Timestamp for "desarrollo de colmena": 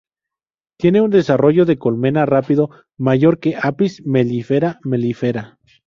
1.11-2.25